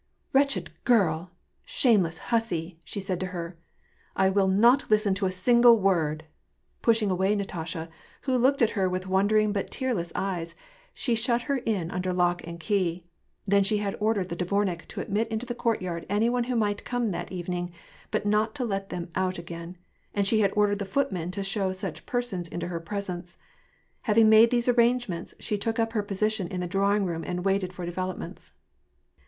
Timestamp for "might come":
16.55-17.11